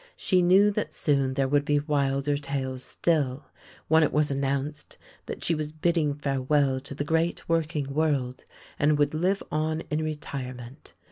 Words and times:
She 0.15 0.41
knew 0.41 0.71
that 0.71 0.93
soon 0.95 1.35
there 1.35 1.47
would 1.47 1.63
be 1.63 1.79
wilder 1.79 2.35
tales 2.35 2.83
still, 2.83 3.45
when 3.87 4.01
it 4.01 4.11
was 4.11 4.31
announced 4.31 4.97
that 5.27 5.43
she 5.43 5.53
was 5.53 5.71
bidding 5.71 6.15
farev. 6.15 6.49
ell 6.59 6.79
to 6.79 6.95
the 6.95 7.03
great 7.03 7.47
working 7.47 7.93
world, 7.93 8.43
and 8.79 8.97
would 8.97 9.13
live 9.13 9.43
on 9.51 9.81
in 9.91 10.03
retirement. 10.03 10.95